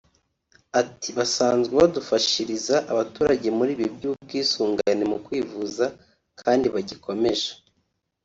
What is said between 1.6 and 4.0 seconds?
badufashiriza abaturage muri ibi